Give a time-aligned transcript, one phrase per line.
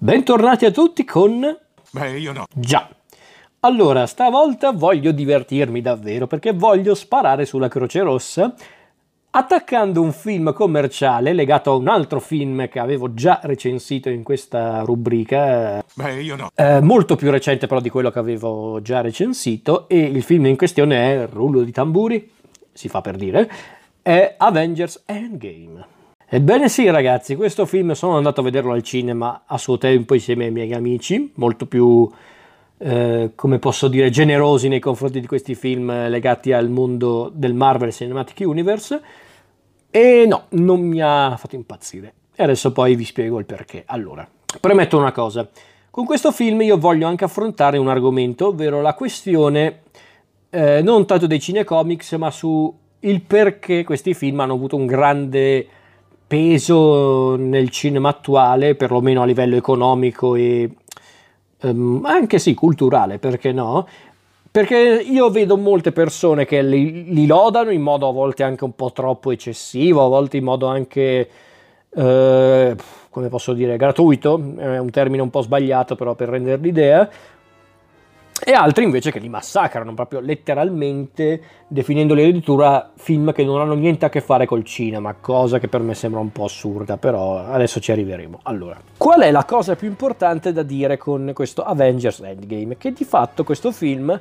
[0.00, 1.44] Bentornati a tutti con...
[1.90, 2.44] Beh, io no.
[2.54, 2.88] Già.
[3.60, 8.54] Allora, stavolta voglio divertirmi davvero perché voglio sparare sulla Croce Rossa
[9.30, 14.82] attaccando un film commerciale legato a un altro film che avevo già recensito in questa
[14.82, 15.82] rubrica.
[15.94, 16.50] Beh, io no.
[16.54, 20.56] Eh, molto più recente però di quello che avevo già recensito e il film in
[20.56, 22.30] questione è Rullo di tamburi,
[22.72, 23.50] si fa per dire,
[24.00, 25.96] è Avengers Endgame.
[26.30, 30.44] Ebbene sì ragazzi, questo film sono andato a vederlo al cinema a suo tempo insieme
[30.44, 32.06] ai miei amici, molto più,
[32.76, 37.94] eh, come posso dire, generosi nei confronti di questi film legati al mondo del Marvel
[37.94, 39.00] Cinematic Universe
[39.90, 42.12] e no, non mi ha fatto impazzire.
[42.34, 43.84] E adesso poi vi spiego il perché.
[43.86, 44.28] Allora,
[44.60, 45.48] premetto una cosa,
[45.88, 49.80] con questo film io voglio anche affrontare un argomento, ovvero la questione
[50.50, 52.70] eh, non tanto dei cinecomics, ma su
[53.00, 55.68] il perché questi film hanno avuto un grande
[56.28, 60.70] peso nel cinema attuale, perlomeno a livello economico e
[61.62, 63.88] um, anche sì culturale, perché no?
[64.50, 68.74] Perché io vedo molte persone che li, li, lodano in modo a volte anche un
[68.74, 71.28] po' troppo eccessivo, a volte in modo anche,
[71.94, 72.76] eh,
[73.08, 77.08] come posso dire, gratuito, è un termine un po' sbagliato però per rendere l'idea,
[78.48, 84.06] e altri invece che li massacrano proprio letteralmente definendoli addirittura film che non hanno niente
[84.06, 87.78] a che fare col cinema, cosa che per me sembra un po' assurda, però adesso
[87.78, 88.40] ci arriveremo.
[88.44, 92.78] Allora, qual è la cosa più importante da dire con questo Avengers Endgame?
[92.78, 94.18] Che di fatto questo film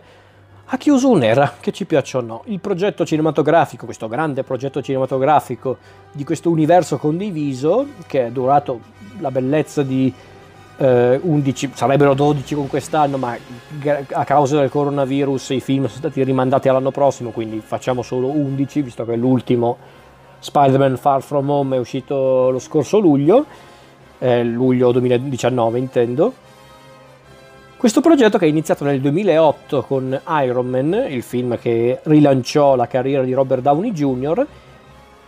[0.69, 2.41] ha chiuso un'era, che ci piaccia o no.
[2.47, 5.77] Il progetto cinematografico, questo grande progetto cinematografico
[6.11, 8.81] di questo universo condiviso, che è durato
[9.19, 10.13] la bellezza di
[10.77, 13.37] eh, 11, sarebbero 12 con quest'anno, ma
[14.11, 18.81] a causa del coronavirus i film sono stati rimandati all'anno prossimo, quindi facciamo solo 11,
[18.81, 19.77] visto che l'ultimo
[20.39, 23.45] Spider-Man Far From Home è uscito lo scorso luglio,
[24.19, 26.33] eh, luglio 2019 intendo.
[27.75, 32.87] Questo progetto che è iniziato nel 2008 con Iron Man, il film che rilanciò la
[32.87, 34.47] carriera di Robert Downey Jr.,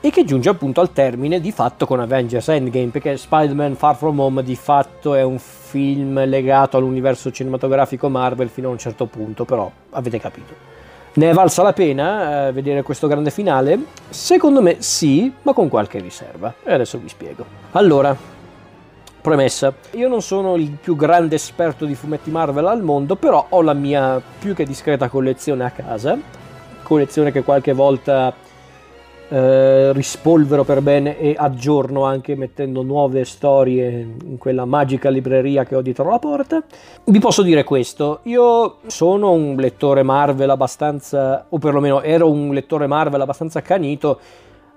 [0.02, 4.20] e che giunge appunto al termine di fatto con Avengers Endgame perché Spider-Man Far From
[4.20, 9.46] Home di fatto è un film legato all'universo cinematografico Marvel fino a un certo punto
[9.46, 10.78] però avete capito.
[11.12, 13.80] Ne è valsa la pena eh, vedere questo grande finale?
[14.10, 16.54] Secondo me sì, ma con qualche riserva.
[16.64, 17.46] E adesso vi spiego.
[17.72, 18.16] Allora
[19.22, 23.62] Premessa, io non sono il più grande esperto di fumetti Marvel al mondo, però ho
[23.62, 26.18] la mia più che discreta collezione a casa,
[26.84, 28.34] collezione che qualche volta
[29.30, 35.76] eh, rispolvero per bene e aggiorno anche mettendo nuove storie in quella magica libreria che
[35.76, 36.64] ho dietro la porta.
[37.06, 42.88] Vi posso dire questo, io sono un lettore Marvel abbastanza, o perlomeno ero un lettore
[42.88, 44.20] Marvel abbastanza canito,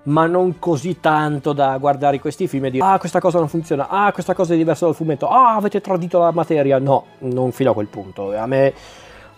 [0.03, 3.87] ma non così tanto da guardare questi film e dire ah questa cosa non funziona,
[3.87, 7.71] ah questa cosa è diversa dal fumetto, ah avete tradito la materia, no, non fino
[7.71, 8.73] a quel punto, a me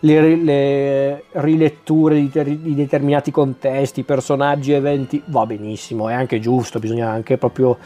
[0.05, 6.79] le, le riletture di, ter- di, determinati contesti, personaggi, eventi, va benissimo, è anche giusto,
[6.79, 7.77] bisogna anche proprio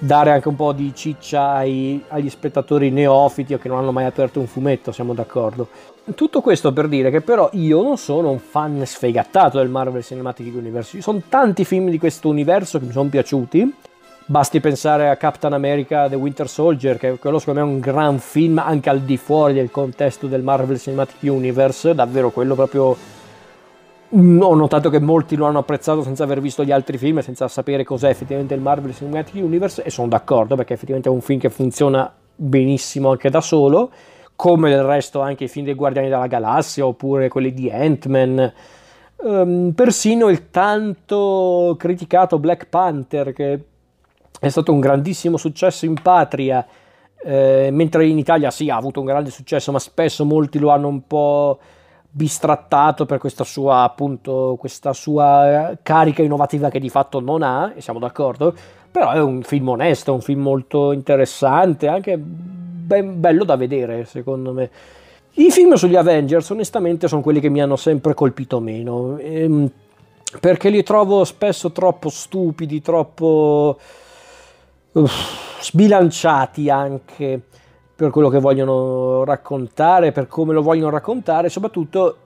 [0.00, 4.04] dare anche un po' di ciccia ai, agli spettatori neofiti o che non hanno mai
[4.04, 5.68] aperto un fumetto, siamo d'accordo.
[6.14, 10.54] Tutto questo per dire che però io non sono un fan sfegattato del Marvel Cinematic
[10.54, 13.74] Universe, ci sono tanti film di questo universo che mi sono piaciuti,
[14.30, 18.18] Basti pensare a Captain America The Winter Soldier, che quello secondo me è un gran
[18.18, 22.94] film anche al di fuori del contesto del Marvel Cinematic Universe, davvero quello proprio...
[24.14, 27.48] Mm, ho notato che molti lo hanno apprezzato senza aver visto gli altri film senza
[27.48, 31.40] sapere cos'è effettivamente il Marvel Cinematic Universe e sono d'accordo perché effettivamente è un film
[31.40, 33.90] che funziona benissimo anche da solo,
[34.36, 38.52] come del resto anche i film dei Guardiani della Galassia oppure quelli di Ant-Man.
[39.20, 43.64] Um, persino il tanto criticato Black Panther che
[44.38, 46.66] è stato un grandissimo successo in patria,
[47.22, 50.88] eh, mentre in Italia sì ha avuto un grande successo, ma spesso molti lo hanno
[50.88, 51.58] un po'
[52.10, 57.80] bistrattato per questa sua, appunto, questa sua carica innovativa che di fatto non ha, e
[57.80, 58.54] siamo d'accordo,
[58.90, 64.52] però è un film onesto, un film molto interessante, anche ben bello da vedere, secondo
[64.52, 64.70] me.
[65.34, 69.70] I film sugli Avengers, onestamente, sono quelli che mi hanno sempre colpito meno, ehm,
[70.40, 73.78] perché li trovo spesso troppo stupidi, troppo
[75.06, 77.40] sbilanciati anche
[77.94, 82.16] per quello che vogliono raccontare, per come lo vogliono raccontare, soprattutto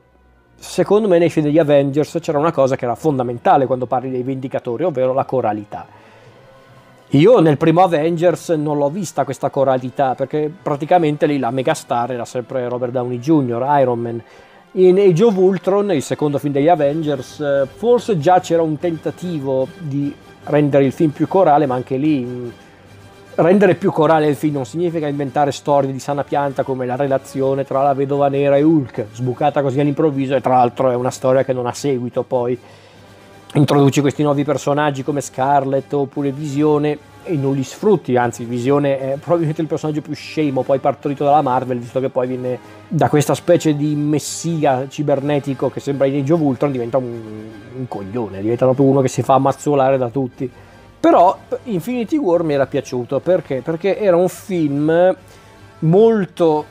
[0.54, 4.22] secondo me nei film degli Avengers c'era una cosa che era fondamentale quando parli dei
[4.22, 5.86] Vendicatori, ovvero la coralità.
[7.14, 12.24] Io nel primo Avengers non l'ho vista questa coralità, perché praticamente lì la megastar era
[12.24, 14.22] sempre Robert Downey Jr., Iron Man.
[14.72, 20.14] In Age of Ultron, il secondo film degli Avengers, forse già c'era un tentativo di
[20.44, 22.52] rendere il film più corale, ma anche lì
[23.34, 27.64] rendere più corale il film non significa inventare storie di sana pianta come la relazione
[27.64, 31.44] tra la vedova nera e Hulk, sbucata così all'improvviso e tra l'altro è una storia
[31.44, 32.58] che non ha seguito poi.
[33.54, 39.16] Introduci questi nuovi personaggi come Scarlet oppure Visione e non li sfrutti, anzi Visione è
[39.18, 42.58] probabilmente il personaggio più scemo poi partorito dalla Marvel, visto che poi viene
[42.88, 47.20] da questa specie di messia cibernetico che sembra in Age of Ultron, diventa un,
[47.76, 50.50] un coglione, diventa proprio uno che si fa ammazzolare da tutti.
[51.00, 53.60] Però Infinity War mi era piaciuto perché?
[53.60, 55.16] Perché era un film
[55.80, 56.64] molto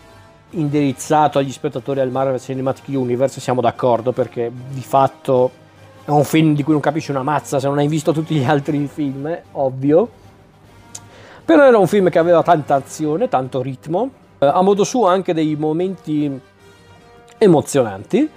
[0.51, 5.51] indirizzato agli spettatori del Marvel Cinematic Universe, siamo d'accordo perché di fatto
[6.03, 8.43] è un film di cui non capisci una mazza se non hai visto tutti gli
[8.43, 10.09] altri film, ovvio.
[11.43, 14.09] Però era un film che aveva tanta azione, tanto ritmo,
[14.39, 16.39] eh, a modo suo anche dei momenti
[17.37, 18.29] emozionanti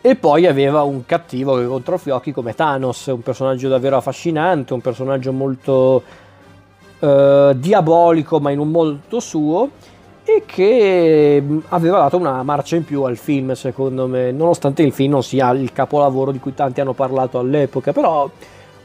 [0.00, 5.32] e poi aveva un cattivo che controfiocchi come Thanos, un personaggio davvero affascinante, un personaggio
[5.32, 6.02] molto
[6.98, 9.70] eh, diabolico ma in un modo suo
[10.24, 14.92] e che mm, aveva dato una marcia in più al film secondo me, nonostante il
[14.92, 18.30] film non sia il capolavoro di cui tanti hanno parlato all'epoca, però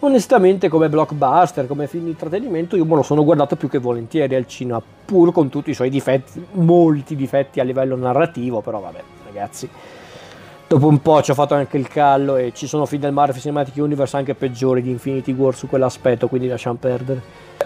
[0.05, 4.35] onestamente come blockbuster, come film di intrattenimento io me lo sono guardato più che volentieri
[4.35, 9.01] al cinema, pur con tutti i suoi difetti, molti difetti a livello narrativo, però vabbè
[9.25, 9.69] ragazzi
[10.67, 13.39] dopo un po' ci ho fatto anche il callo e ci sono film del Marvel
[13.39, 17.21] Cinematic Universe anche peggiori di Infinity War su quell'aspetto, quindi lasciamo perdere.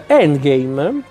[0.06, 1.02] Endgame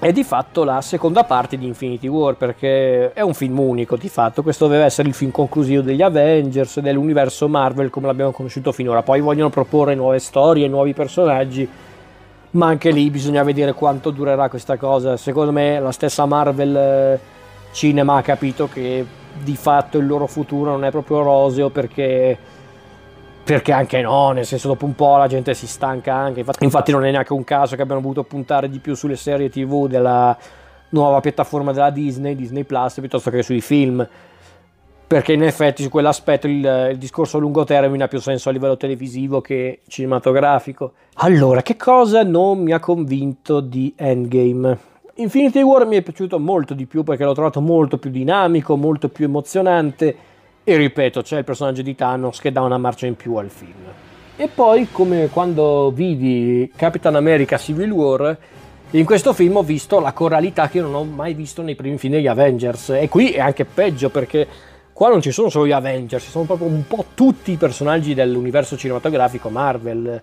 [0.00, 4.08] è di fatto la seconda parte di Infinity War perché è un film unico di
[4.08, 9.02] fatto, questo doveva essere il film conclusivo degli Avengers, dell'universo Marvel come l'abbiamo conosciuto finora,
[9.02, 11.68] poi vogliono proporre nuove storie, nuovi personaggi,
[12.50, 17.20] ma anche lì bisogna vedere quanto durerà questa cosa, secondo me la stessa Marvel eh,
[17.72, 19.04] Cinema ha capito che
[19.42, 22.38] di fatto il loro futuro non è proprio roseo perché,
[23.48, 26.92] perché anche no, nel senso dopo un po' la gente si stanca anche, infatti, infatti
[26.92, 30.36] non è neanche un caso che abbiano voluto puntare di più sulle serie tv della
[30.90, 34.06] nuova piattaforma della Disney, Disney Plus, piuttosto che sui film
[35.06, 38.52] perché in effetti su quell'aspetto il, il, discorso a lungo termine ha più senso a
[38.52, 40.92] livello televisivo che cinematografico.
[41.14, 44.78] Allora, che cosa non mi ha convinto di Endgame?
[45.14, 49.08] Infinity War mi è piaciuto molto di più perché l'ho trovato molto più dinamico, molto
[49.08, 50.36] più emozionante
[50.70, 53.86] e ripeto, c'è il personaggio di Thanos che dà una marcia in più al film.
[54.36, 58.36] E poi, come quando vidi Capitan America Civil War,
[58.90, 62.12] in questo film ho visto la coralità che non ho mai visto nei primi film
[62.12, 62.90] degli Avengers.
[62.90, 64.46] E qui è anche peggio perché
[64.92, 68.12] qua non ci sono solo gli Avengers, ci sono proprio un po' tutti i personaggi
[68.12, 70.22] dell'universo cinematografico Marvel.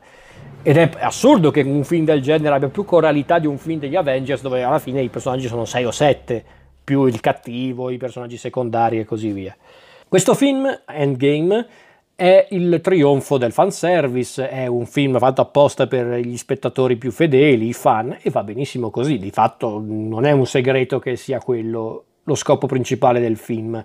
[0.62, 3.96] Ed è assurdo che un film del genere abbia più coralità di un film degli
[3.96, 6.46] Avengers, dove alla fine i personaggi sono 6 o 7,
[6.84, 9.58] più il cattivo, i personaggi secondari e così via.
[10.08, 11.68] Questo film, Endgame,
[12.16, 17.68] è il trionfo del fanservice, è un film fatto apposta per gli spettatori più fedeli,
[17.68, 19.18] i fan, e va benissimo così.
[19.18, 23.84] Di fatto non è un segreto che sia quello lo scopo principale del film.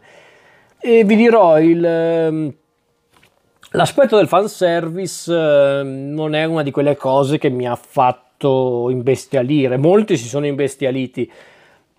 [0.79, 2.55] E vi dirò, il ehm,
[3.75, 9.77] L'aspetto del fanservice eh, non è una di quelle cose che mi ha fatto imbestialire.
[9.77, 11.31] Molti si sono imbestialiti.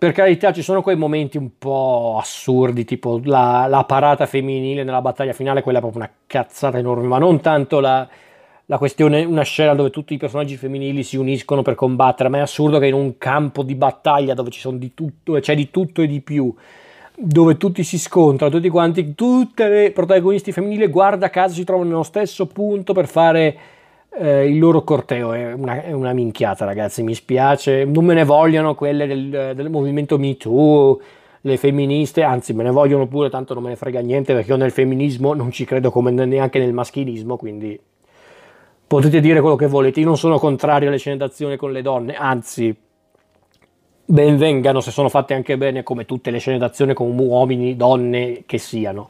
[0.02, 5.00] Per carità, ci sono quei momenti un po' assurdi, tipo la, la parata femminile nella
[5.00, 8.08] battaglia finale, quella è proprio una cazzata enorme, ma non tanto la,
[8.66, 12.40] la questione, una scena dove tutti i personaggi femminili si uniscono per combattere, ma è
[12.40, 16.20] assurdo che in un campo di battaglia dove, di tutto, c'è di tutto e di
[16.20, 16.52] più,
[17.16, 22.02] dove tutti si scontrano, tutti quanti, tutte le protagonisti femminili, guarda caso, si trovano nello
[22.02, 23.56] stesso punto per fare
[24.18, 25.32] eh, il loro corteo.
[25.32, 27.84] È una, è una, minchiata, ragazzi, mi spiace.
[27.84, 31.00] Non me ne vogliono quelle del, del movimento Me Too,
[31.42, 34.56] le femministe, anzi me ne vogliono pure, tanto non me ne frega niente perché io
[34.56, 37.78] nel femminismo non ci credo come neanche nel maschilismo, quindi
[38.86, 40.00] potete dire quello che volete.
[40.00, 42.74] Io non sono contrario alle scene d'azione con le donne, anzi
[44.04, 48.58] benvengano se sono fatte anche bene come tutte le scene d'azione con uomini, donne che
[48.58, 49.08] siano.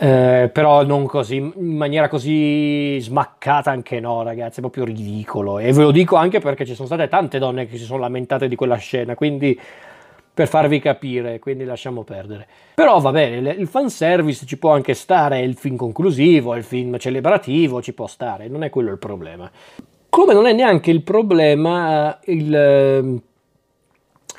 [0.00, 5.72] Eh, però non così, in maniera così smaccata anche no ragazzi, è proprio ridicolo e
[5.72, 8.54] ve lo dico anche perché ci sono state tante donne che si sono lamentate di
[8.54, 9.58] quella scena, quindi
[10.32, 12.46] per farvi capire, quindi lasciamo perdere.
[12.74, 16.62] Però va bene, il fanservice ci può anche stare, è il film conclusivo, è il
[16.62, 19.50] film celebrativo, ci può stare, non è quello il problema.
[20.08, 23.20] Come non è neanche il problema il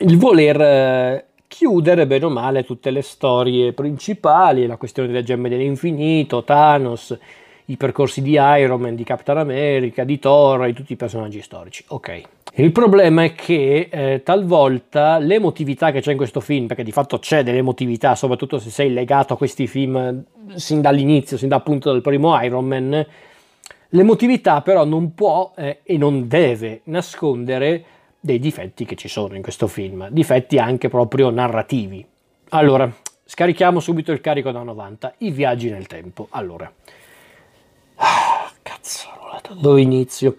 [0.01, 1.25] il voler eh,
[1.60, 7.18] chiudere bene o male tutte le storie principali, la questione delle gemme dell'infinito, Thanos,
[7.66, 11.84] i percorsi di Iron Man, di Captain America, di Thor e tutti i personaggi storici.
[11.89, 12.22] Ok.
[12.54, 17.20] Il problema è che eh, talvolta l'emotività che c'è in questo film, perché di fatto
[17.20, 21.92] c'è dell'emotività, soprattutto se sei legato a questi film eh, sin dall'inizio, sin da appunto
[21.92, 23.06] dal primo Iron Man,
[23.89, 27.84] l'emotività però non può eh, e non deve nascondere
[28.20, 32.06] dei difetti che ci sono in questo film, difetti anche proprio narrativi.
[32.50, 32.92] Allora,
[33.26, 36.28] scarichiamo subito il carico da 90, i viaggi nel tempo.
[36.32, 36.72] Allora,
[37.96, 39.08] ah, cazzo,
[39.60, 40.38] dove inizio?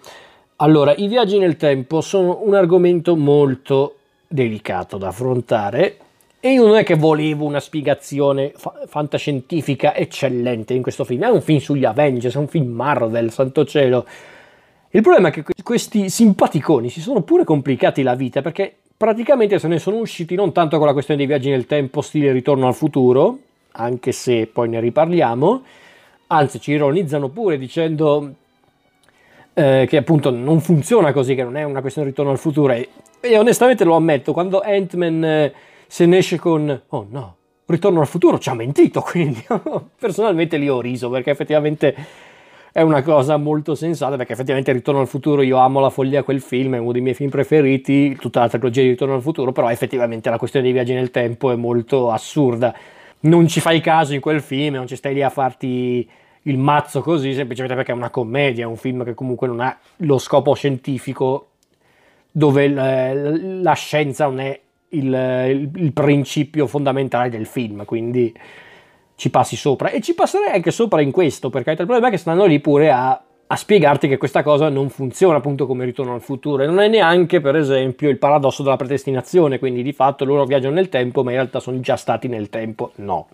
[0.57, 3.95] Allora, i viaggi nel tempo sono un argomento molto
[4.27, 5.97] delicato da affrontare
[6.39, 11.29] e io non è che volevo una spiegazione fa- fantascientifica eccellente in questo film, è
[11.29, 14.05] un film sugli Avengers, è un film Marvel, santo cielo.
[14.93, 19.69] Il problema è che questi simpaticoni si sono pure complicati la vita perché praticamente se
[19.69, 22.75] ne sono usciti non tanto con la questione dei viaggi nel tempo stile ritorno al
[22.75, 23.39] futuro,
[23.71, 25.63] anche se poi ne riparliamo,
[26.27, 28.33] anzi ci ironizzano pure dicendo
[29.53, 32.73] eh, che appunto non funziona così, che non è una questione di ritorno al futuro.
[32.73, 35.53] E, onestamente lo ammetto, quando Ant-Man eh,
[35.87, 39.45] se ne esce con oh no, ritorno al futuro ci ha mentito, quindi
[39.97, 41.95] personalmente lì ho riso perché effettivamente
[42.71, 46.39] è una cosa molto sensata perché effettivamente Ritorno al futuro io amo la follia quel
[46.39, 49.69] film, è uno dei miei film preferiti, tutta la trilogia di Ritorno al futuro, però
[49.69, 52.73] effettivamente la questione dei viaggi nel tempo è molto assurda.
[53.21, 56.09] Non ci fai caso in quel film, non ci stai lì a farti
[56.43, 59.77] il mazzo così, semplicemente perché è una commedia, è un film che comunque non ha
[59.97, 61.47] lo scopo scientifico
[62.31, 64.59] dove la scienza non è
[64.89, 68.33] il, il principio fondamentale del film, quindi
[69.21, 69.91] ci passi sopra.
[69.91, 72.89] E ci passerei anche sopra in questo perché il problema è che stanno lì pure
[72.89, 76.63] a, a spiegarti che questa cosa non funziona appunto come ritorno al futuro.
[76.63, 80.73] E non è neanche per esempio il paradosso della predestinazione quindi di fatto loro viaggiano
[80.73, 82.93] nel tempo ma in realtà sono già stati nel tempo.
[82.95, 83.27] No.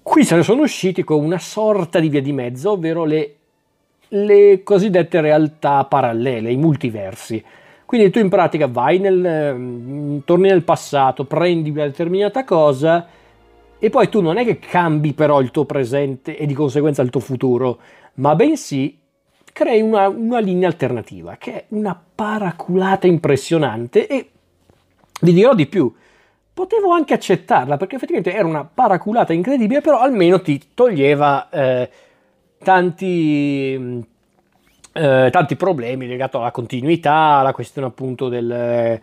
[0.00, 3.34] Qui se ne sono usciti con una sorta di via di mezzo ovvero le,
[4.08, 7.44] le cosiddette realtà parallele i multiversi.
[7.84, 13.06] Quindi tu in pratica vai nel, mm, torni nel passato prendi una determinata cosa
[13.84, 17.10] e poi tu non è che cambi però il tuo presente e di conseguenza il
[17.10, 17.80] tuo futuro,
[18.14, 18.98] ma bensì
[19.52, 24.30] crei una, una linea alternativa, che è una paraculata impressionante e
[25.20, 25.92] vi dirò di più,
[26.54, 31.90] potevo anche accettarla perché effettivamente era una paraculata incredibile, però almeno ti toglieva eh,
[32.62, 34.02] tanti,
[34.94, 38.98] eh, tanti problemi legati alla continuità, alla questione appunto del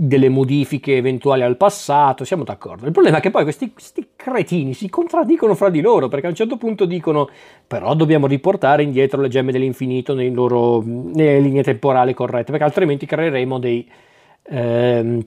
[0.00, 2.86] delle modifiche eventuali al passato, siamo d'accordo.
[2.86, 6.28] Il problema è che poi questi, questi, cretini si contraddicono fra di loro, perché a
[6.28, 7.28] un certo punto dicono
[7.66, 13.58] però dobbiamo riportare indietro le gemme dell'infinito loro, nelle linee temporali corrette, perché altrimenti creeremo
[13.58, 13.90] dei,
[14.44, 15.26] ehm,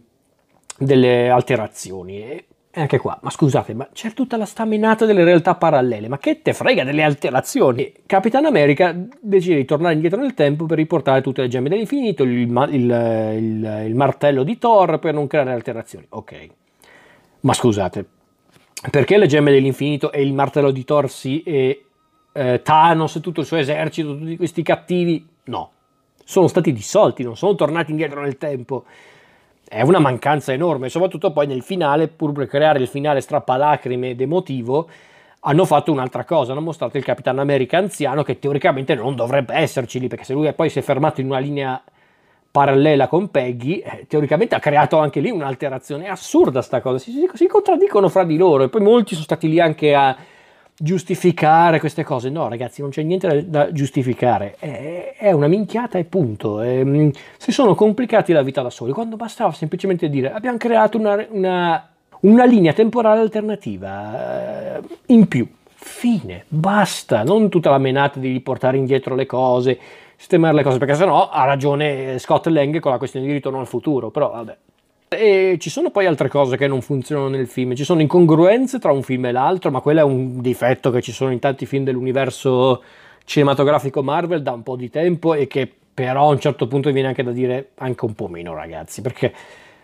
[0.78, 2.42] delle alterazioni.
[2.74, 6.42] E anche qua, ma scusate, ma c'è tutta la staminata delle realtà parallele, ma che
[6.42, 7.92] te frega delle alterazioni?
[8.06, 12.32] Capitan America decide di tornare indietro nel tempo per riportare tutte le gemme dell'infinito, il,
[12.32, 16.06] il, il, il martello di Thor per non creare alterazioni.
[16.10, 16.50] Ok,
[17.42, 18.06] ma scusate,
[18.90, 21.86] perché le gemme dell'infinito e il martello di Thor sì e
[22.32, 25.28] eh, Thanos e tutto il suo esercito, tutti questi cattivi?
[25.44, 25.72] No,
[26.24, 28.86] sono stati dissolti, non sono tornati indietro nel tempo
[29.74, 34.20] è una mancanza enorme, soprattutto poi nel finale, pur per creare il finale strappalacrime ed
[34.20, 34.90] emotivo,
[35.40, 40.02] hanno fatto un'altra cosa, hanno mostrato il Capitano America anziano che teoricamente non dovrebbe esserci
[40.02, 41.82] lì, perché se lui poi si è fermato in una linea
[42.52, 46.04] parallela con Peggy, eh, teoricamente ha creato anche lì un'alterazione.
[46.04, 49.24] È assurda sta cosa, si, si, si contraddicono fra di loro e poi molti sono
[49.24, 50.14] stati lì anche a
[50.82, 52.30] giustificare queste cose.
[52.30, 54.56] No, ragazzi, non c'è niente da, da giustificare.
[54.58, 56.60] È, è, una minchiata e punto.
[56.62, 60.98] È, mm, si sono complicati la vita da soli, quando bastava semplicemente dire abbiamo creato
[60.98, 61.90] una, una,
[62.22, 65.48] una linea temporale alternativa eh, in più.
[65.84, 69.80] Fine, basta, non tutta la menata di riportare indietro le cose,
[70.16, 73.68] sistemare le cose, perché sennò ha ragione Scott Lang con la questione di ritorno al
[73.68, 74.58] futuro, però vabbè.
[75.14, 78.94] E ci sono poi altre cose che non funzionano nel film, ci sono incongruenze tra
[78.94, 81.84] un film e l'altro, ma quello è un difetto che ci sono in tanti film
[81.84, 82.82] dell'universo
[83.26, 87.10] cinematografico Marvel da un po' di tempo e che però a un certo punto viene
[87.10, 89.34] anche da dire anche un po' meno ragazzi, perché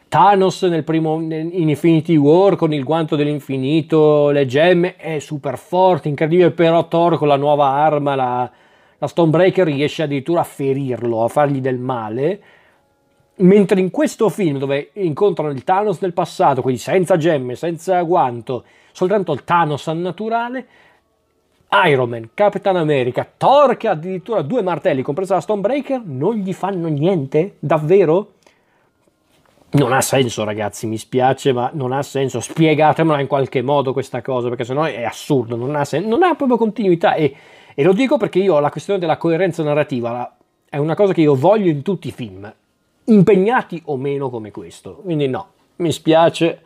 [0.08, 6.08] Thanos nel primo in Infinity War con il guanto dell'infinito, le gemme è super forte,
[6.08, 8.50] incredibile, però Thor con la nuova arma, la,
[8.98, 12.40] la Stonebreaker riesce addirittura a ferirlo, a fargli del male
[13.40, 18.64] Mentre in questo film, dove incontrano il Thanos del passato, quindi senza gemme, senza guanto,
[18.92, 20.66] soltanto il Thanos naturale,
[21.86, 26.52] Iron Man, Capitan America, Thor che ha addirittura due martelli, compresa la Stonebreaker, non gli
[26.52, 27.58] fanno niente?
[27.60, 28.32] Davvero?
[29.70, 32.40] Non ha senso, ragazzi, mi spiace, ma non ha senso.
[32.40, 36.34] Spiegatemela in qualche modo questa cosa, perché sennò è assurdo, non ha, sen- non ha
[36.34, 37.14] proprio continuità.
[37.14, 37.36] E,
[37.76, 40.36] e, lo dico perché io la questione della coerenza narrativa la,
[40.70, 42.52] è una cosa che io voglio in tutti i film
[43.08, 44.96] impegnati o meno come questo.
[45.04, 45.48] Quindi no,
[45.78, 46.62] mi spiace.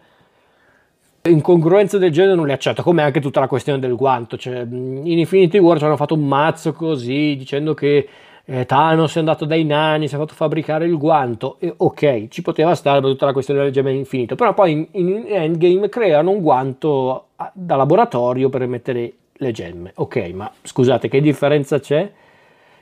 [1.23, 4.37] Incongruenze del genere non le accetto, come anche tutta la questione del guanto.
[4.37, 8.07] Cioè, in Infinity War ci hanno fatto un mazzo così, dicendo che
[8.45, 12.41] eh, Thanos è andato dai nani, si è fatto fabbricare il guanto, e ok, ci
[12.41, 16.31] poteva stare per tutta la questione del gemme infinito, però poi in, in Endgame creano
[16.31, 19.91] un guanto da laboratorio per mettere le gemme.
[19.95, 22.11] Ok, ma scusate, che differenza c'è?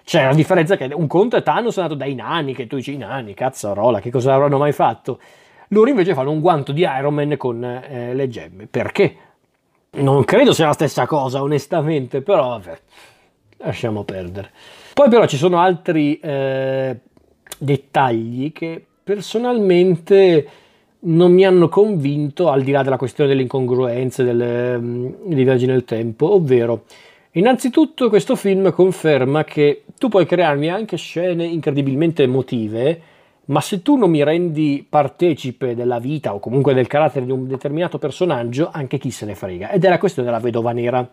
[0.10, 2.94] C'è la differenza che un conto è Thanos è andato dai nani, che tu dici
[2.94, 5.20] i nani, cazzarola, che cosa avranno mai fatto?
[5.68, 8.66] Loro invece fanno un guanto di Iron Man con eh, le gemme.
[8.66, 9.16] Perché?
[9.92, 12.80] Non credo sia la stessa cosa, onestamente, però vabbè,
[13.58, 14.50] lasciamo perdere.
[14.96, 16.98] Poi però ci sono altri eh,
[17.60, 20.48] dettagli che personalmente
[21.02, 25.68] non mi hanno convinto, al di là della questione delle incongruenze, delle, mm, dei viaggi
[25.68, 26.86] nel tempo, ovvero,
[27.34, 33.02] innanzitutto questo film conferma che tu puoi crearmi anche scene incredibilmente emotive,
[33.46, 37.48] ma se tu non mi rendi partecipe della vita o comunque del carattere di un
[37.48, 39.70] determinato personaggio, anche chi se ne frega.
[39.70, 41.08] Ed è la questione della vedova nera.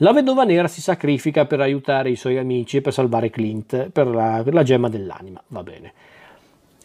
[0.00, 4.08] La vedova nera si sacrifica per aiutare i suoi amici e per salvare Clint, per
[4.08, 5.92] la, per la gemma dell'anima, va bene.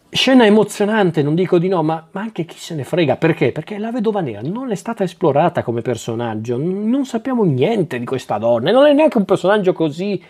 [0.10, 3.16] Scena emozionante, non dico di no, ma, ma, anche chi se ne frega.
[3.16, 3.52] Perché?
[3.52, 8.38] Perché la vedova nera non è stata esplorata come personaggio, non sappiamo niente di questa
[8.38, 10.22] donna, non è neanche un personaggio così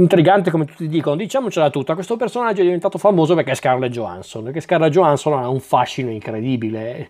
[0.00, 1.16] intrigante come tutti dicono.
[1.16, 5.48] Diciamocela tutta, questo personaggio è diventato famoso perché è Scarlett Johansson, perché Scarlett Johansson ha
[5.48, 7.08] un fascino incredibile.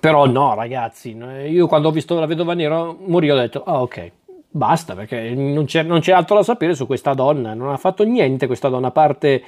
[0.00, 4.10] Però no, ragazzi, io quando ho visto la vedova nera morì ho detto, ah ok,
[4.48, 8.02] basta, perché non c'è, non c'è altro da sapere su questa donna, non ha fatto
[8.02, 9.42] niente questa donna, a parte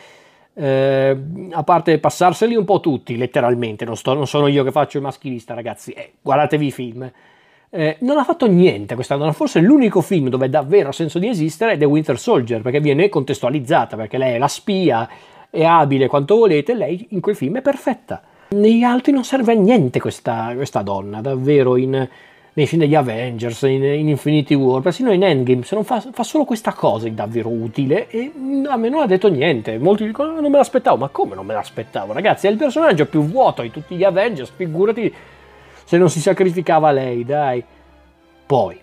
[0.56, 1.18] eh,
[1.50, 5.02] a parte passarseli un po' tutti, letteralmente, non, sto, non sono io che faccio il
[5.02, 7.12] maschilista, ragazzi, eh, guardatevi i film.
[7.70, 11.72] Eh, non ha fatto niente quest'anno, forse l'unico film dove davvero ha senso di esistere
[11.72, 15.08] è The Winter Soldier, perché viene contestualizzata, perché lei è la spia,
[15.50, 18.22] è abile quanto volete, lei in quel film è perfetta.
[18.50, 22.08] Negli altri non serve a niente questa, questa donna, davvero, in,
[22.54, 26.22] nei film degli Avengers, in, in, Infinity War, persino in Endgame, se non fa, fa,
[26.22, 28.32] solo questa cosa è davvero utile e
[28.66, 29.78] a me non ha detto niente.
[29.78, 32.12] Molti dicono non me l'aspettavo, ma come non me l'aspettavo?
[32.12, 35.12] Ragazzi, è il personaggio più vuoto di tutti gli Avengers, figurati
[35.84, 37.64] se non si sacrificava lei, dai.
[38.46, 38.80] Poi,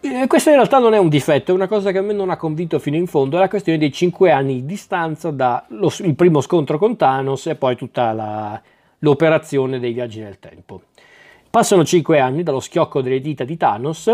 [0.00, 2.30] eh, questo in realtà non è un difetto, è una cosa che a me non
[2.30, 5.64] ha convinto fino in fondo, è la questione dei 5 anni di distanza dal
[6.14, 8.60] primo scontro con Thanos e poi tutta la,
[8.98, 10.82] l'operazione dei viaggi nel tempo.
[11.50, 14.08] Passano cinque anni dallo schiocco delle dita di Thanos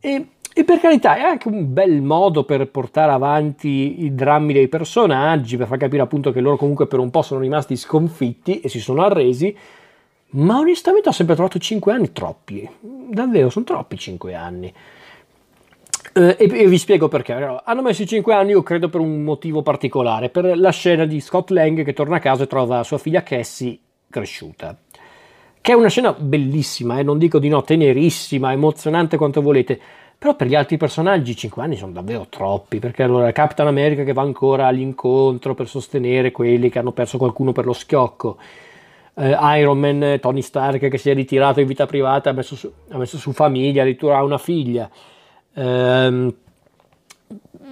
[0.00, 4.68] e, e, per carità è anche un bel modo per portare avanti i drammi dei
[4.68, 8.68] personaggi, per far capire appunto che loro comunque per un po' sono rimasti sconfitti e
[8.68, 9.56] si sono arresi,
[10.30, 14.72] ma onestamente ho sempre trovato cinque anni troppi, davvero sono troppi cinque anni.
[16.12, 17.32] Eh, e, e, vi spiego perché.
[17.32, 21.20] Hanno messo i 5 anni, io credo, per un motivo particolare, per la scena di
[21.20, 24.76] Scott Lang che torna a casa e trova sua figlia Cassie cresciuta
[25.68, 29.78] che è una scena bellissima, eh, non dico di no, tenerissima, emozionante quanto volete,
[30.16, 34.14] però per gli altri personaggi 5 anni sono davvero troppi, perché allora Capitan America che
[34.14, 38.38] va ancora all'incontro per sostenere quelli che hanno perso qualcuno per lo schiocco,
[39.18, 42.72] eh, Iron Man, Tony Stark che si è ritirato in vita privata, ha messo su,
[42.90, 44.88] ha messo su famiglia, addirittura ha una figlia.
[45.54, 46.34] Ehm,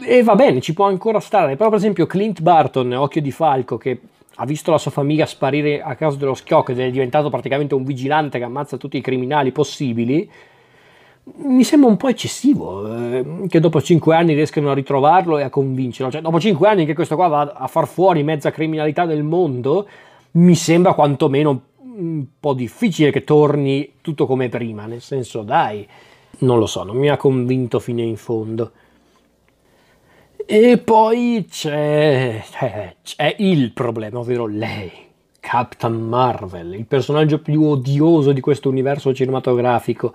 [0.03, 3.79] e va bene, ci può ancora stare, però per esempio Clint Barton, Occhio di Falco,
[3.79, 4.01] che
[4.35, 7.85] ha visto la sua famiglia sparire a causa dello schiocco ed è diventato praticamente un
[7.85, 10.29] vigilante che ammazza tutti i criminali possibili,
[11.39, 15.51] mi sembra un po' eccessivo eh, che dopo cinque anni riescano a ritrovarlo e a
[15.51, 16.13] convincerlo.
[16.13, 19.89] Cioè, dopo cinque anni che questo qua va a far fuori mezza criminalità del mondo,
[20.37, 21.63] mi sembra quantomeno
[21.97, 24.87] un po' difficile che torni tutto come prima.
[24.87, 25.87] Nel senso, dai,
[26.39, 28.73] non lo so, non mi ha convinto fino in fondo.
[30.49, 34.93] E poi c'è, c'è, c'è il problema, ovvero lei,
[35.41, 40.15] Captain Marvel, il personaggio più odioso di questo universo cinematografico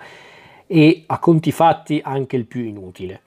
[0.68, 3.24] e a conti fatti anche il più inutile.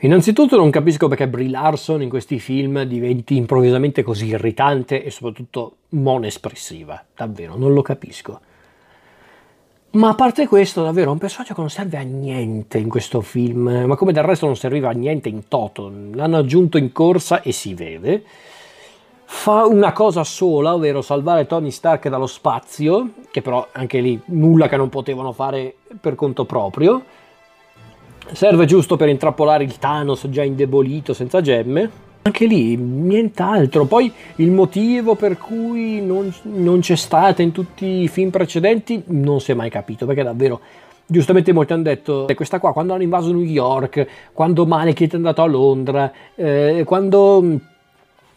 [0.00, 5.76] Innanzitutto non capisco perché Brie Larson in questi film diventi improvvisamente così irritante e soprattutto
[5.90, 8.40] non espressiva, davvero, non lo capisco.
[9.90, 13.84] Ma a parte questo, davvero, un personaggio che non serve a niente in questo film,
[13.86, 17.50] ma come del resto non serviva a niente in toto, l'hanno aggiunto in corsa e
[17.50, 18.22] si vede.
[19.24, 24.68] Fa una cosa sola, ovvero salvare Tony Stark dallo spazio, che però anche lì nulla
[24.68, 27.02] che non potevano fare per conto proprio.
[28.32, 33.86] Serve giusto per intrappolare il Thanos già indebolito senza gemme anche lì nient'altro.
[33.86, 39.40] Poi il motivo per cui non, non, c'è stata in tutti i film precedenti non
[39.40, 40.60] si è mai capito, perché davvero,
[41.06, 45.42] giustamente molti hanno detto, questa qua quando hanno invaso New York, quando Malekith è andato
[45.42, 47.58] a Londra, eh, quando...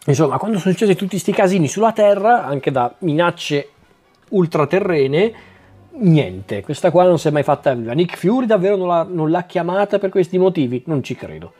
[0.04, 3.68] Insomma, quando sono successi tutti questi casini sulla Terra, anche da minacce
[4.30, 5.32] ultraterrene,
[5.94, 7.92] niente, questa qua non si è mai fatta viva.
[7.92, 10.82] Nick Fury davvero non l'ha, non l'ha chiamata per questi motivi?
[10.86, 11.52] Non ci credo.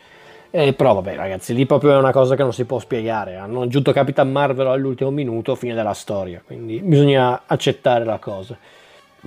[0.51, 3.37] Eh, però vabbè ragazzi, lì proprio è una cosa che non si può spiegare.
[3.37, 8.57] Hanno aggiunto Capitan Marvel all'ultimo minuto, fine della storia, quindi bisogna accettare la cosa.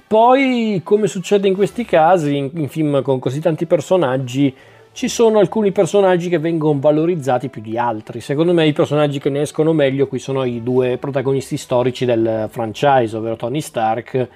[0.05, 4.53] Poi, come succede in questi casi, in, in film con così tanti personaggi,
[4.91, 8.21] ci sono alcuni personaggi che vengono valorizzati più di altri.
[8.21, 12.47] Secondo me i personaggi che ne escono meglio qui sono i due protagonisti storici del
[12.49, 14.29] franchise, ovvero Tony Stark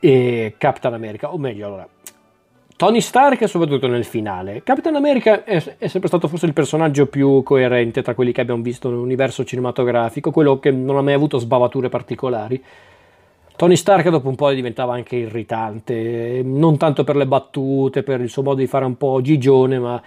[0.00, 1.88] e Captain America, o meglio allora.
[2.78, 4.62] Tony Stark soprattutto nel finale.
[4.62, 8.62] Captain America è, è, sempre stato forse il personaggio più coerente tra quelli che abbiamo
[8.62, 12.62] visto nell'universo cinematografico, quello che non ha mai avuto sbavature particolari.
[13.56, 18.28] Tony Stark dopo un po' diventava anche irritante, non tanto per le battute, per il
[18.28, 20.00] suo modo di fare un po' gigione, ma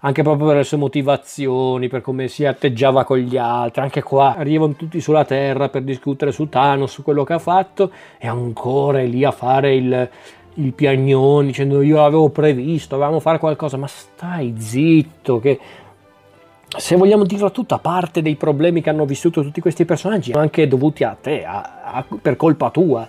[0.00, 3.82] anche proprio per le sue motivazioni, per come si atteggiava con gli altri.
[3.82, 7.90] Anche qua arrivano tutti sulla Terra per discutere su Thanos, su quello che ha fatto,
[8.18, 10.08] e ancora è lì a fare il,
[10.54, 15.58] il piagnone dicendo io avevo previsto, avevamo fare qualcosa, ma stai zitto, che
[16.76, 21.04] se vogliamo dirla tutta, parte dei problemi che hanno vissuto tutti questi personaggi, anche dovuti
[21.04, 23.06] a te, a, a, per colpa tua.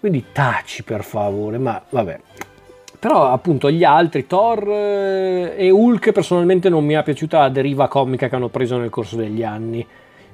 [0.00, 2.20] Quindi taci per favore, ma vabbè.
[3.00, 7.88] Però appunto gli altri, Thor eh, e Hulk personalmente non mi è piaciuta la deriva
[7.88, 9.84] comica che hanno preso nel corso degli anni.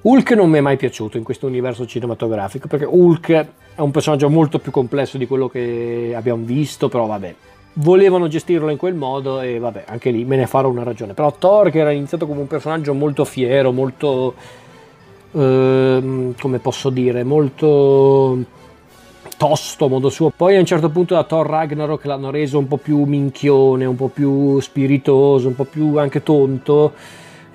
[0.02, 3.30] Hulk non mi è mai piaciuto in questo universo cinematografico perché Hulk
[3.76, 7.34] è un personaggio molto più complesso di quello che abbiamo visto, però vabbè,
[7.74, 11.14] volevano gestirlo in quel modo e vabbè, anche lì me ne farò una ragione.
[11.14, 14.34] Però Thor che era iniziato come un personaggio molto fiero, molto...
[15.30, 18.38] Eh, come posso dire, molto
[19.36, 20.30] tosto a modo suo.
[20.34, 23.96] Poi a un certo punto da Thor Ragnarok l'hanno reso un po' più minchione, un
[23.96, 26.92] po' più spiritoso, un po' più anche tonto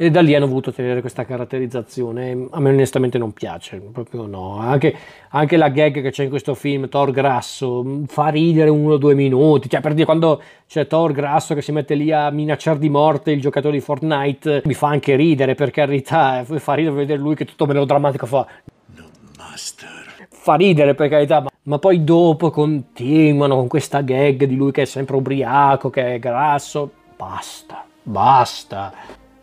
[0.01, 2.47] e da lì hanno voluto tenere questa caratterizzazione.
[2.49, 4.57] A me onestamente non piace, proprio no.
[4.57, 4.95] Anche,
[5.29, 9.13] anche la gag che c'è in questo film, Thor grasso, fa ridere uno o due
[9.13, 9.69] minuti.
[9.69, 13.29] Cioè, per dire, quando c'è Thor grasso che si mette lì a minacciare di morte
[13.29, 16.43] il giocatore di Fortnite, mi fa anche ridere, per carità.
[16.45, 18.47] Fa ridere vedere lui che tutto melodrammatico fa...
[18.95, 19.03] No,
[19.37, 20.27] master.
[20.31, 24.83] Fa ridere, per carità, ma, ma poi dopo continuano con questa gag di lui che
[24.83, 26.89] è sempre ubriaco, che è grasso.
[27.15, 28.93] Basta, basta.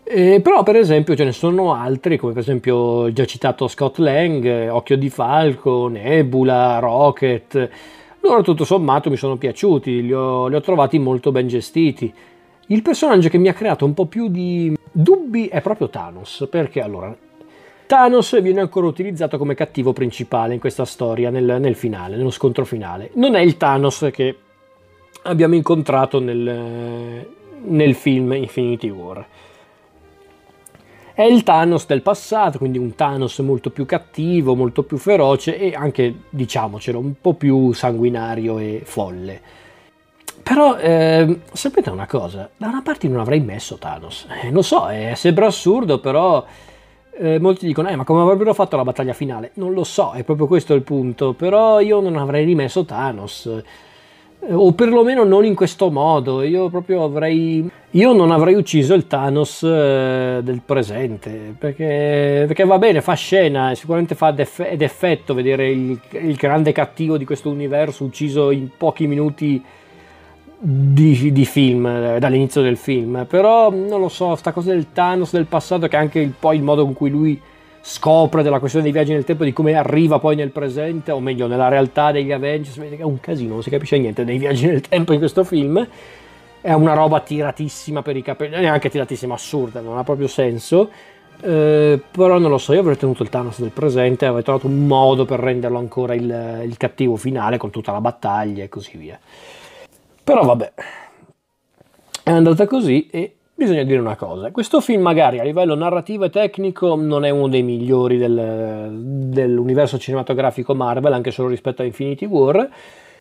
[0.03, 4.69] Eh, però per esempio ce ne sono altri, come per esempio già citato Scott Lang,
[4.71, 7.71] Occhio di Falco, Nebula, Rocket.
[8.21, 12.13] Loro tutto sommato mi sono piaciuti, li ho, li ho trovati molto ben gestiti.
[12.67, 16.81] Il personaggio che mi ha creato un po' più di dubbi è proprio Thanos, perché
[16.81, 17.15] allora
[17.89, 22.67] Thanos viene ancora utilizzato come cattivo principale in questa storia, nel, nel finale, nello scontro
[22.67, 23.09] finale.
[23.15, 24.37] Non è il Thanos che
[25.23, 27.27] abbiamo incontrato nel,
[27.63, 29.27] nel film Infinity War.
[31.15, 35.75] È il Thanos del passato, quindi un Thanos molto più cattivo, molto più feroce e
[35.75, 39.41] anche, diciamocelo, un po' più sanguinario e folle.
[40.43, 44.91] Però eh, sapete una cosa, da una parte non avrei messo Thanos, eh, lo so,
[44.91, 46.45] eh, sembra assurdo, però
[47.19, 49.51] eh, molti dicono, eh, ma come avrebbero fatto la battaglia finale?
[49.55, 53.63] Non lo so, è proprio questo il punto, però io non avrei rimesso Thanos
[54.41, 56.43] o perlomeno non in questo modo.
[56.43, 57.69] Io proprio avrei.
[57.93, 63.75] Io non avrei ucciso il Thanos eh, del presente perché, perché, va bene, fa scena,
[63.75, 68.69] sicuramente fa deff- ed effetto vedere il, il, grande cattivo di questo universo ucciso in
[68.77, 69.63] pochi minuti
[70.59, 73.27] di, di film, eh, dall'inizio del film.
[73.29, 76.63] Però non lo so, sta cosa del Thanos del passato, che anche il, poi il
[76.63, 77.41] modo con cui lui
[77.81, 81.47] scopre della questione dei viaggi nel tempo, di come arriva poi nel presente, o meglio
[81.47, 85.13] nella realtà degli Avengers, è un casino, non si capisce niente dei viaggi nel tempo
[85.13, 85.87] in questo film,
[86.61, 90.91] è una roba tiratissima per i capelli, neanche tiratissima, assurda, non ha proprio senso,
[91.41, 94.87] eh, però non lo so, io avrei tenuto il Thanos del presente, avrei trovato un
[94.87, 99.19] modo per renderlo ancora il, il cattivo finale con tutta la battaglia e così via.
[100.29, 100.73] Però vabbè,
[102.23, 106.29] è andata così e bisogna dire una cosa, questo film magari a livello narrativo e
[106.29, 112.27] tecnico non è uno dei migliori del, dell'universo cinematografico Marvel, anche solo rispetto a Infinity
[112.27, 112.69] War,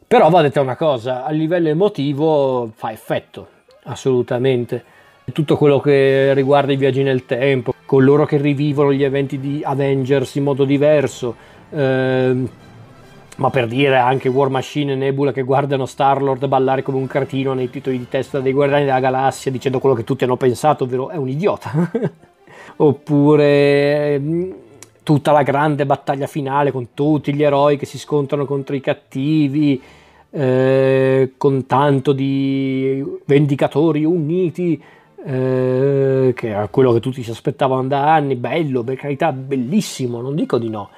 [0.05, 3.47] però va detta una cosa, a livello emotivo fa effetto,
[3.83, 4.83] assolutamente.
[5.31, 10.35] Tutto quello che riguarda i viaggi nel tempo, coloro che rivivono gli eventi di Avengers
[10.35, 11.35] in modo diverso,
[11.69, 12.65] eh,
[13.37, 17.53] ma per dire anche War Machine e Nebula che guardano Star-Lord ballare come un cretino
[17.53, 21.09] nei titoli di testa dei Guardiani della Galassia dicendo quello che tutti hanno pensato, ovvero
[21.09, 21.71] è un idiota.
[22.77, 24.51] Oppure mm,
[25.03, 29.81] tutta la grande battaglia finale con tutti gli eroi che si scontrano contro i cattivi,
[30.31, 34.81] eh, con tanto di vendicatori uniti.
[35.23, 40.35] Eh, che era quello che tutti si aspettavano da anni, bello, per carità, bellissimo, non
[40.35, 40.89] dico di no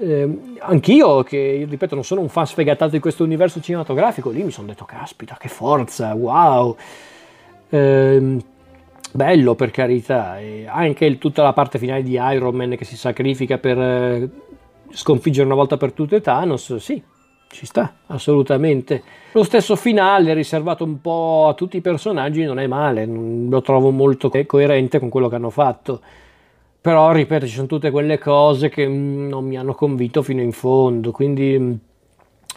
[0.00, 4.50] eh, anch'io, che ripeto, non sono un fan sfegatato di questo universo cinematografico, lì mi
[4.50, 6.74] sono detto, caspita, che forza, wow.
[7.68, 8.36] Eh,
[9.12, 12.96] bello per carità, e anche il, tutta la parte finale di Iron Man che si
[12.96, 14.30] sacrifica per eh,
[14.90, 17.02] sconfiggere una volta per tutte Thanos, sì,
[17.48, 19.02] ci sta, assolutamente.
[19.32, 23.90] Lo stesso finale riservato un po' a tutti i personaggi non è male, lo trovo
[23.90, 26.00] molto coerente con quello che hanno fatto.
[26.80, 30.52] Però, ripeto, ci sono tutte quelle cose che mm, non mi hanno convinto fino in
[30.52, 31.72] fondo, quindi mm,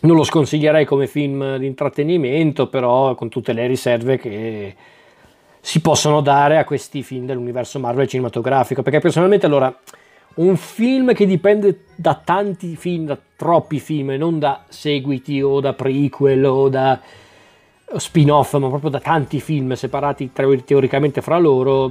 [0.01, 4.75] non lo sconsiglierei come film di intrattenimento, però con tutte le riserve che
[5.59, 8.81] si possono dare a questi film dell'universo Marvel cinematografico.
[8.81, 9.75] Perché personalmente allora
[10.35, 15.59] un film che dipende da tanti film, da troppi film, e non da seguiti o
[15.59, 16.99] da prequel o da
[17.97, 21.89] spin-off, ma proprio da tanti film separati teoricamente fra loro,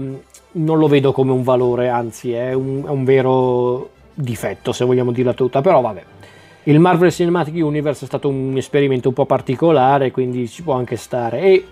[0.53, 5.13] non lo vedo come un valore, anzi è un, è un vero difetto se vogliamo
[5.13, 6.05] dirla tutta, però vabbè.
[6.65, 10.97] Il Marvel Cinematic Universe è stato un esperimento un po' particolare, quindi ci può anche
[10.97, 11.41] stare.
[11.41, 11.67] E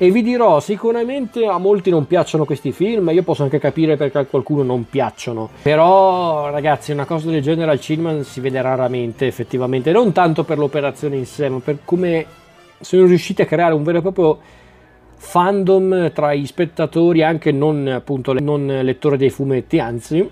[0.00, 4.18] e vi dirò, sicuramente a molti non piacciono questi film, io posso anche capire perché
[4.18, 5.50] a qualcuno non piacciono.
[5.60, 9.90] Però, ragazzi, una cosa del genere al cinema si vede raramente, effettivamente.
[9.90, 12.24] Non tanto per l'operazione in sé, ma per come
[12.80, 14.38] sono riusciti a creare un vero e proprio
[15.16, 20.30] fandom tra i spettatori, anche non, appunto, non lettori dei fumetti, anzi,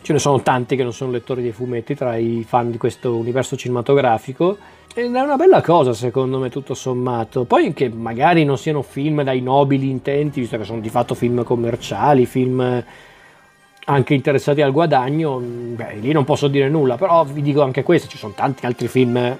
[0.00, 3.16] ce ne sono tanti che non sono lettori dei fumetti tra i fan di questo
[3.16, 4.56] universo cinematografico
[4.94, 7.44] ed è una bella cosa secondo me tutto sommato.
[7.44, 11.42] Poi che magari non siano film dai nobili intenti, visto che sono di fatto film
[11.44, 12.84] commerciali, film
[13.84, 18.06] anche interessati al guadagno, beh, lì non posso dire nulla, però vi dico anche questo,
[18.06, 19.38] ci sono tanti altri film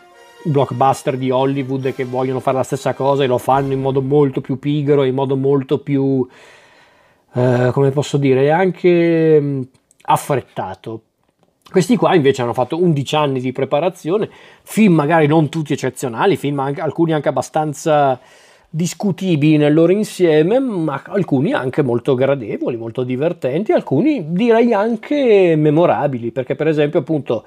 [0.49, 4.41] blockbuster di Hollywood che vogliono fare la stessa cosa e lo fanno in modo molto
[4.41, 6.27] più pigro, in modo molto più,
[7.35, 9.67] eh, come posso dire, anche
[10.03, 11.03] affrettato.
[11.71, 14.31] Questi qua invece hanno fatto 11 anni di preparazione,
[14.63, 18.19] film magari non tutti eccezionali, film anche, alcuni anche abbastanza
[18.71, 26.31] discutibili nel loro insieme, ma alcuni anche molto gradevoli, molto divertenti, alcuni direi anche memorabili,
[26.31, 27.45] perché per esempio appunto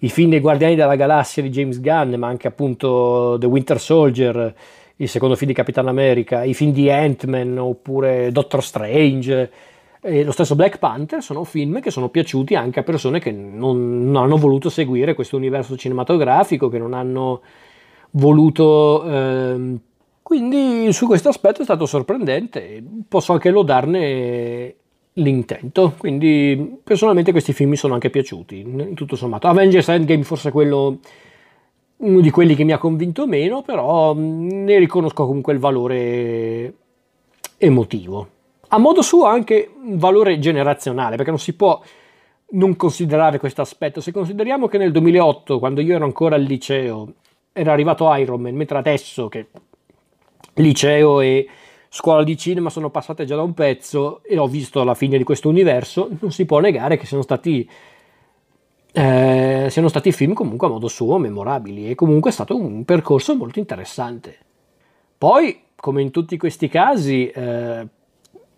[0.00, 4.54] i film dei Guardiani della Galassia di James Gunn, ma anche appunto The Winter Soldier,
[4.96, 9.50] il secondo film di Capitan America, i film di Ant-Man oppure Doctor Strange,
[10.00, 14.10] e lo stesso Black Panther sono film che sono piaciuti anche a persone che non,
[14.10, 17.42] non hanno voluto seguire questo universo cinematografico, che non hanno
[18.12, 19.04] voluto...
[19.04, 19.80] Ehm,
[20.22, 24.74] quindi su questo aspetto è stato sorprendente, posso anche lodarne
[25.18, 29.48] l'intento, quindi personalmente questi film mi sono anche piaciuti, tutto sommato.
[29.48, 30.98] Avengers Endgame forse è quello
[31.98, 36.74] uno di quelli che mi ha convinto meno, però ne riconosco comunque il valore
[37.58, 38.28] emotivo
[38.68, 41.80] a modo suo anche un valore generazionale, perché non si può
[42.50, 44.00] non considerare questo aspetto.
[44.00, 47.12] Se consideriamo che nel 2008, quando io ero ancora al liceo,
[47.52, 49.48] era arrivato Iron Man, mentre adesso che
[50.54, 51.46] liceo e
[51.96, 55.24] scuola di cinema sono passate già da un pezzo e ho visto la fine di
[55.24, 57.66] questo universo, non si può negare che siano stati,
[58.92, 63.34] eh, siano stati film comunque a modo suo memorabili e comunque è stato un percorso
[63.34, 64.36] molto interessante.
[65.16, 67.88] Poi, come in tutti questi casi, eh,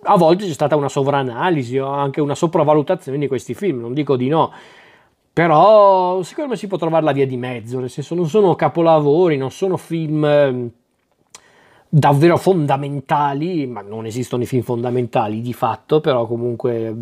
[0.03, 4.16] a volte c'è stata una sovranalisi o anche una sopravvalutazione di questi film, non dico
[4.16, 4.51] di no,
[5.33, 9.37] però secondo me si può trovare la via di mezzo, nel senso non sono capolavori,
[9.37, 10.72] non sono film
[11.88, 16.94] davvero fondamentali, ma non esistono i film fondamentali di fatto, però comunque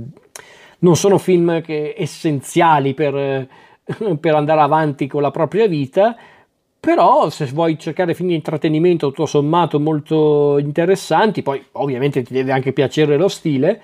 [0.79, 3.49] non sono film che essenziali per,
[4.20, 6.16] per andare avanti con la propria vita,
[6.79, 12.53] però se vuoi cercare film di intrattenimento tutto sommato molto interessanti, poi ovviamente ti deve
[12.53, 13.81] anche piacere lo stile,